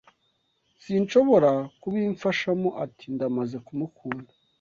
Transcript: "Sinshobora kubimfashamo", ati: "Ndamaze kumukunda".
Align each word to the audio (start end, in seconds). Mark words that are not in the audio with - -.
"Sinshobora 0.83 1.51
kubimfashamo", 1.81 2.69
ati: 2.83 3.05
"Ndamaze 3.15 3.57
kumukunda". 3.65 4.31